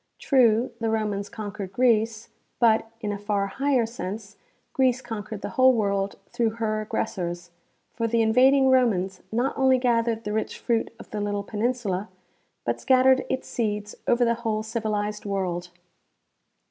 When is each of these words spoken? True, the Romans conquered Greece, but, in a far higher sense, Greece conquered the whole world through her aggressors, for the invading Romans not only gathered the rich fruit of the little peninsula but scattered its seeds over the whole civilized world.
True, 0.17 0.71
the 0.79 0.89
Romans 0.89 1.29
conquered 1.29 1.71
Greece, 1.73 2.29
but, 2.59 2.89
in 3.01 3.11
a 3.11 3.19
far 3.19 3.45
higher 3.45 3.85
sense, 3.85 4.35
Greece 4.73 4.99
conquered 4.99 5.41
the 5.43 5.49
whole 5.49 5.73
world 5.75 6.15
through 6.31 6.55
her 6.57 6.81
aggressors, 6.81 7.51
for 7.93 8.07
the 8.07 8.23
invading 8.23 8.69
Romans 8.69 9.21
not 9.31 9.55
only 9.55 9.77
gathered 9.77 10.23
the 10.23 10.33
rich 10.33 10.57
fruit 10.57 10.91
of 10.97 11.11
the 11.11 11.21
little 11.21 11.43
peninsula 11.43 12.09
but 12.65 12.81
scattered 12.81 13.23
its 13.29 13.47
seeds 13.47 13.93
over 14.07 14.25
the 14.25 14.33
whole 14.41 14.63
civilized 14.63 15.23
world. 15.23 15.69